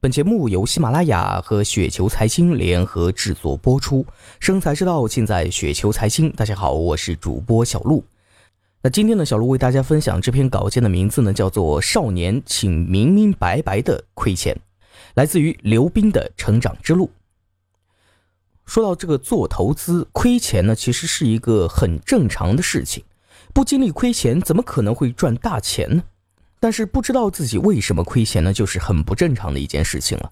[0.00, 4.06] 本节目由喜马拉雅和雪球财经联合制作播出，
[4.38, 6.30] 生财之道尽在雪球财经。
[6.30, 8.04] 大家好，我是主播小璐。
[8.80, 14.54] 那今天呢，小璐为大家分享这篇稿件的名字呢，叫做《少年请明明白白的亏钱》，
[15.14, 17.10] 来自于刘斌的成长之路。
[18.66, 23.02] 说到这个做投资亏钱呢，其实是一个很正常的事情，
[23.52, 26.04] 不经历亏钱，怎么可能会赚大钱呢？
[26.60, 30.30] 但是不知道自己为什么亏钱呢，就是很不正常的一件事情了。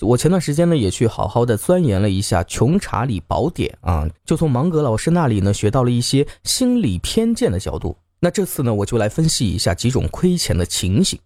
[0.00, 7.96] 我前段时间呢也去好好的钻研了一下《穷查理宝典》啊，就从芒格老师那里呢学到了一些心理偏见的角度。
[8.20, 11.18] 那这次呢我就来分析一下几种亏钱的情形。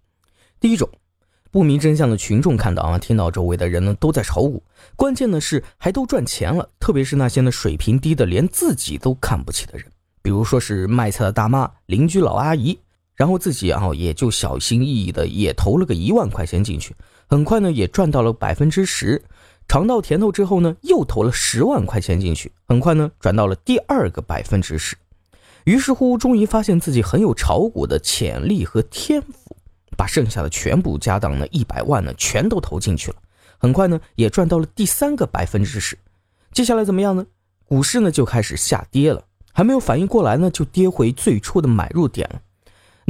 [0.58, 0.88] 第一种，
[1.50, 4.62] 不明真相的群众看到啊，听到周围的人呢都在炒股，
[4.96, 9.86] 关键的是还都赚钱了，特别是那些呢水平低的连自己都看不起的人，
[10.22, 12.78] 比如说是卖菜的大妈、邻居老阿姨。
[13.14, 16.94] 然后自己啊，也就小心翼翼的也投了个一万块钱进去，
[17.28, 19.22] 很快呢也赚到了百分之十，
[19.68, 24.96] 尝到甜头之后呢，又投了十万块钱进去，很快呢赚到了第二个百分之十，
[25.64, 29.56] 于是乎终于发现自己很有炒股的潜力和天赋，
[29.96, 33.16] 把剩下的全部家当呢一百万呢全都投进去了，
[33.58, 35.96] 很快呢也赚到了第三个百分之十，
[36.50, 37.24] 接下来怎么样呢？
[37.66, 42.40] 股市呢就开始下跌了，还没有反应过来呢，就跌回最初的买入点了。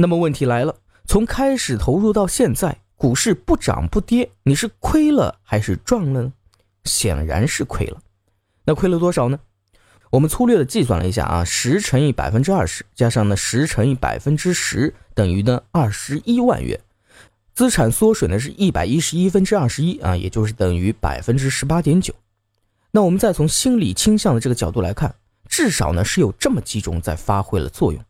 [0.03, 6.33] 那么问题来了，从开始投入到现在，股市不涨不跌，你是亏了还是赚了呢？
[6.83, 8.01] 显然是亏了。
[8.65, 9.39] 那亏了多少呢？
[10.09, 16.81] 我们粗略的计算了一下啊，十乘以百分之二十，加上呢十乘以百分之十，等于呢二十一万元，
[17.55, 22.13] 资产缩水呢是一百一十一分之二十一啊，也就是等于百分之十八点九。
[22.91, 25.15] 那我们再从心理倾向的这个角度来看，
[25.47, 28.03] 至少呢是有这么几种在发挥了作用。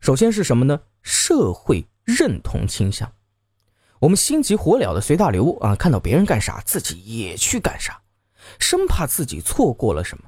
[0.00, 0.80] 首先是什么呢？
[1.02, 3.12] 社会认同倾向，
[4.00, 8.00] 我们心急火燎的随大流啊，看到别人干啥，自己也去干啥，
[8.58, 10.24] 生怕自己错过了什么。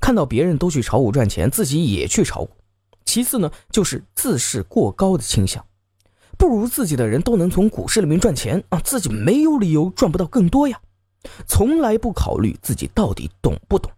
[0.00, 2.50] 看到别人都去炒股赚钱，自己也去炒股。
[3.04, 5.64] 其次呢，就是自视过高的倾向，
[6.36, 10.80] 不如自己的人都能从股市里面赚钱啊，自己没有理由赚不到更多呀。
[11.46, 13.90] 从来不考虑自己到底懂不懂。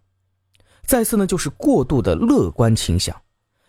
[0.87, 3.20] 再次呢，就是过度的乐观倾向。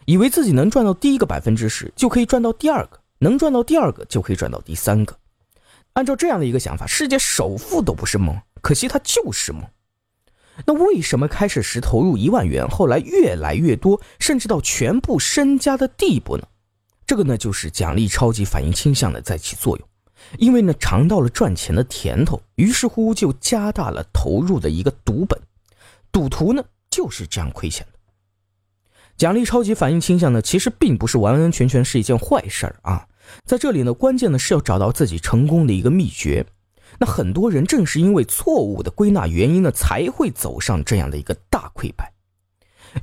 [0.06, 5.16] 以为自己能赚到第一个百分之十，就可以赚到第二个；能赚到第二个，就可以赚到第三个。
[5.94, 9.62] 按照这样的一个想法，世界首富都不是梦，可惜他就是梦。
[10.66, 16.46] 那为什么开始时投入一万元，后来越来越多，甚至到全部身家的地步呢？
[17.06, 19.88] 这个呢，就是奖励超级反应倾向的在起作用。
[20.38, 25.38] 因为呢，尝到了赚钱的甜头，于是乎就加大了投入的一个赌本。
[26.12, 27.86] 赌徒呢，就是这样亏钱。
[29.22, 33.06] 奖励超级反应倾向呢，其实并不是完完全全是一件坏事儿啊。
[33.44, 36.44] 在这里呢，关键呢是要找到自己成功的一个秘诀。
[36.98, 42.12] 那很多人正是因为错误的归纳原因呢，才会走上这样的一个大溃败。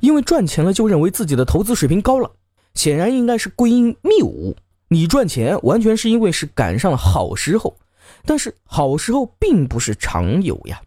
[0.00, 2.30] 因为赚钱了就认为自己的投资水平高了，
[2.74, 4.54] 显然应该是归因谬误。
[4.88, 7.78] 你赚钱完全是因为是赶上了好时候，
[8.26, 10.82] 但是好时候并不是常有呀。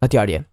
[0.00, 0.46] 那第二点，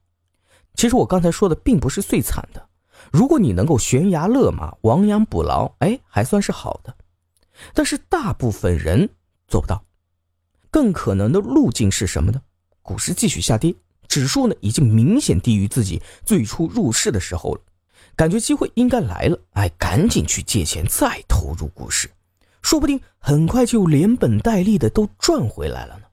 [0.75, 2.65] 其实我刚才说的并不是最惨的。
[3.11, 6.95] 如果你能够悬崖勒马、亡羊补牢，哎，还算是好的。
[7.73, 9.09] 但是大部分人
[9.47, 9.83] 做不到。
[10.71, 12.41] 更可能的路径是什么呢？
[12.81, 13.75] 股市继续下跌，
[14.07, 17.61] 指数呢已经明显低于自己最初入市的时候了，
[18.15, 22.09] 感觉机会应该来了，哎，赶紧去借钱再投入股市，
[22.61, 26.05] 说不定很快就连本带利的都赚回来了呢。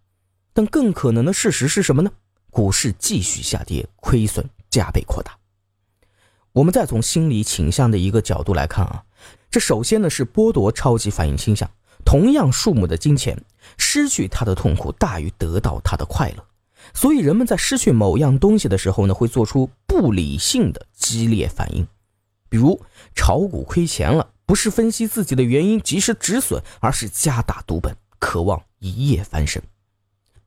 [0.55, 2.11] 但更可能的事实是什么呢？
[2.51, 5.37] 股市继续下跌，亏损加倍扩大。
[6.57, 9.05] 我们再从心理倾向的一个角度来看啊，
[9.51, 11.71] 这首先呢是剥夺超级反应倾向，
[12.03, 13.39] 同样数目的金钱，
[13.77, 16.43] 失去它的痛苦大于得到它的快乐，
[16.95, 21.87] 所以人们在失去某样东西的时候呢，会做出不理性的激烈反应，
[22.49, 22.81] 比如
[23.15, 29.63] 炒股亏钱了，不是分析自己的原因及时止损，而是加大赌本，渴望一夜翻身。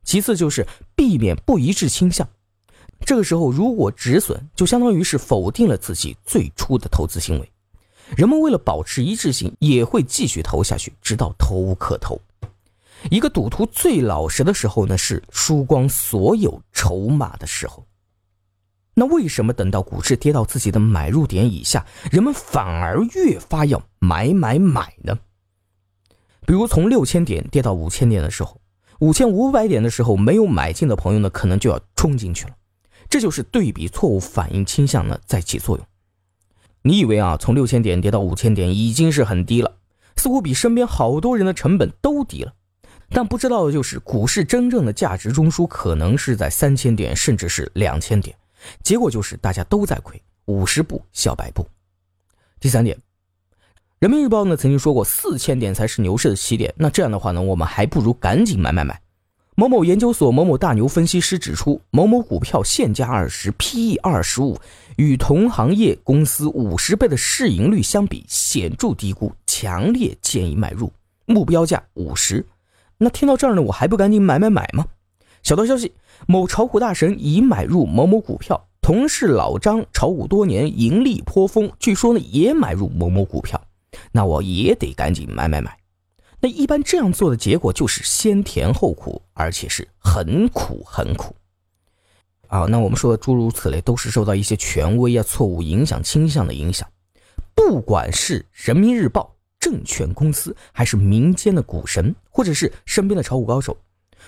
[0.04, 0.66] 其次就是
[0.96, 2.28] 避免不一致倾向。
[3.10, 7.52] 这个时候，如果止损，就相当于是否定了自己最初的投资行为。
[8.16, 12.22] 人们为了保持一致性，也会继续投下去，直到投无可投。
[13.10, 17.84] 一个赌徒最老实的时候呢，是输光所有筹码的时候。
[18.94, 25.18] 那为什么等到股市跌到自己的买入点以下，人们反而越发要买买买呢？
[26.46, 28.62] 比如从六千点跌到五千点的时候，
[29.00, 32.52] 五千五百点的时候，没有买进的朋友呢，可能就要冲进去了。
[33.10, 35.86] 这就是对比错误反应倾向呢在起作用。
[36.84, 39.78] 你以为啊，从六千点跌到五千点已经是很低了，
[40.16, 42.54] 似乎比身边好多人的成本都低了。
[43.10, 48.38] 但不知道的就是股市真正的价值中枢可能是在三千点，甚至是两千点，
[48.84, 51.68] 结果就是大家都在亏，五十步笑百步。
[52.60, 52.98] 第三点，
[53.98, 59.02] 人民日报呢曾经说过四千点才是牛市的起点，那这样的话呢，我们还不如赶紧买买买。
[59.60, 64.58] 某某研究所某某大牛分析师指出，某某股票现价二十，PE 二十五，
[64.96, 70.90] 与同行业公司五十倍的市盈率相比显著低估，强烈建议买入，
[71.26, 72.46] 目标价五十。
[72.98, 74.86] 那听到这儿呢，我还不赶紧买买买吗？
[75.44, 75.92] 小道消息，
[76.26, 83.62] 某炒股大神已买入某某股票，同事老张炒股多年，盈利颇丰，据说呢也买入某某股票，
[84.14, 85.79] 那我也得赶紧买买买。
[86.42, 91.36] 那一般这样做的结果就是先甜后苦，而且是很苦很苦。
[92.48, 96.90] 啊，那我们说的诸如此类，都是受到一些权威啊、错误影响倾向的影响。
[97.54, 103.78] 不管是人民日报、证券公司，还是民间的股神，或者是身边的炒股高手，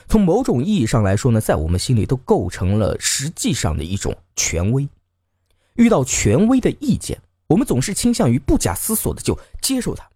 [0.08, 4.88] 从某种意义上来说呢，在我们心里都构成了实际上的一种权威。
[5.76, 10.11] 遇到权威的意见，我们总是倾向于不假思索的就接受它。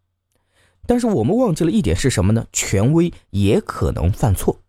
[0.88, 2.46] 但是我们忘记了一点是什么呢？
[2.52, 4.60] 权威也可能犯错，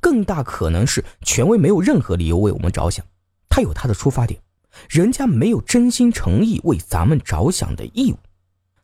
[0.00, 3.04] 更大可能是权威没有任何理由为我们着想，
[3.48, 4.40] 他有他的出发点，
[4.88, 8.16] 人家没有真心诚意为咱们着想的义务。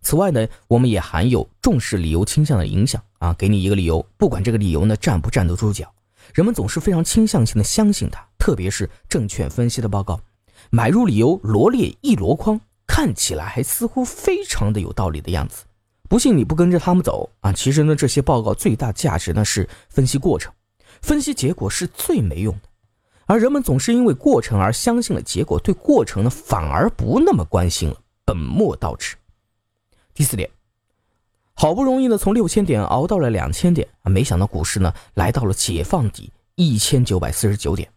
[0.01, 5.93] 此外呢，我们也含有重视理由倾向的影响啊，给你一个理由，不管这个理由呢站不站得住脚，
[6.35, 10.21] 人们总是非常倾向性的相信它，特别是证券分析的报告，
[10.71, 15.65] 买入理由罗列一箩筐，看起来还似乎非常的有道理的样子。
[16.13, 17.55] 不信你不跟着他们走啊！
[17.55, 20.53] 其实呢，这些报告最大价值呢是分析过程，
[21.01, 22.69] 分析结果是最没用的。
[23.25, 29.17] 而人们总是因为过程而相信了结果，对过程呢反而不那么关心了，本末倒置。
[30.13, 30.51] 第四点，
[31.55, 37.91] 好不容易呢从六千点熬到了两千点啊，没想到股市呢来到了解放底一千九百四十九点，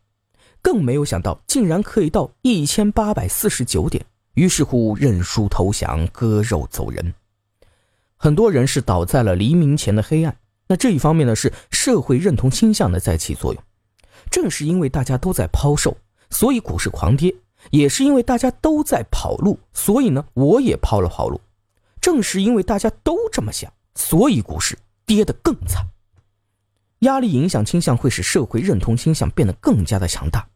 [0.62, 7.14] 更没有想到竟然可以到一千八百四十九点，于是乎认输投降，割肉走人。
[8.18, 13.64] 很多人是倒在了黎明前的黑暗，那这一方面呢是社会认同倾向的在起作用。
[14.32, 15.96] 正是因为大家都在抛售，
[16.30, 17.32] 所以股市狂跌；
[17.72, 21.40] 也是因为大家都在跑路，所以呢我也抛了跑路。
[22.02, 25.86] 正是因为大家都这么想，所以股市跌得更惨。
[27.00, 30.48] 压力影响倾向会使社会认同倾向变得更加的强大，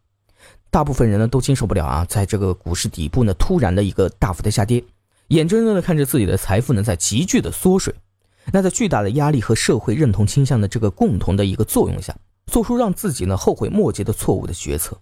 [0.71, 4.83] 大部分人呢都经受不了啊，在这个股市底部呢突然的一个大幅的下跌。
[5.29, 7.93] 眼睁睁的看着自己的财富呢在急剧的缩水，
[8.51, 12.15] 那在巨大的压力和社会认同倾向的这个共同的一个作用下，
[12.47, 14.99] 做出让自己呢后悔莫及的错误的决策。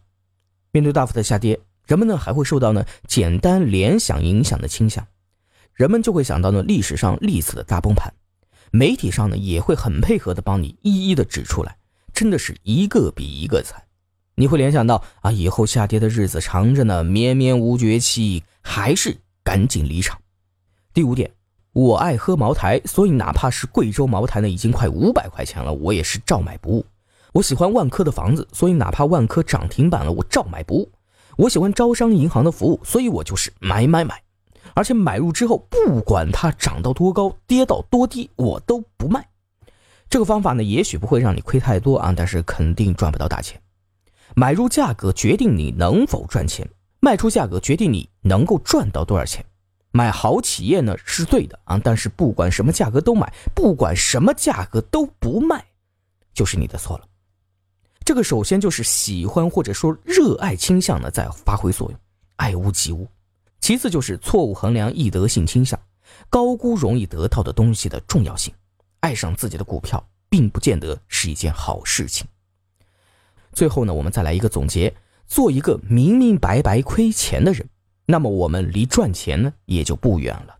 [0.71, 5.07] 面对大幅的下跌，人们呢还会受到呢简单联想影响的倾向，
[5.73, 8.13] 人们就会想到呢历史上历次的大崩盘，
[8.69, 11.77] 媒体上呢也会很配合的帮你一一的指出来，
[12.13, 13.81] 真的是一个比一个惨。
[14.35, 19.17] 你会联想到啊以后下跌的日子长着呢，绵绵无绝期，还是。
[19.47, 20.19] 赶紧离场。
[20.93, 21.31] 第五点，
[21.71, 26.85] 我爱喝茅台，所以哪怕是贵州茅台呢，已经快五百块钱了，我也是照买不误。
[27.31, 30.91] 我喜欢万科的房子，所以哪怕万科涨停板了，我照买不误。
[31.37, 34.21] 我喜欢招商银行的服务，所以我就是买买买。
[34.73, 39.25] 而且买入之后，不管它涨到多高，跌到多低，我都不卖。
[40.09, 43.61] 这个方法呢，也许不会让你亏太多啊，但是肯定赚不到大钱。
[44.35, 46.67] 买入价格决定你能否赚钱。
[46.99, 49.43] 卖出价格决定你能够赚到多少钱。
[49.91, 55.65] 买好企业呢是对的啊，但是不管什么价格都买，不管什么价格都不卖，
[56.33, 57.05] 就是你的错了。
[58.03, 61.99] 这个首先就是喜欢或者说热爱倾向呢在发挥作用，
[62.35, 63.07] 爱屋及乌。
[63.59, 65.79] 其次就是错误衡量易得性倾向，
[66.29, 68.53] 高估容易得到的东西的重要性。
[68.99, 72.27] 爱上自己的股票并不见得是一件好事情。
[73.53, 74.93] 最后呢，我们再来一个总结。
[75.25, 77.67] 做一个明明白白亏钱的人，
[78.09, 80.56] 那么我们离赚钱呢也就不远了。